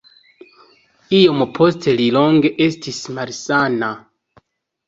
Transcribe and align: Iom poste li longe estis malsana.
Iom 1.17 1.43
poste 1.59 1.95
li 2.01 2.09
longe 2.17 2.53
estis 2.69 3.03
malsana. 3.19 3.93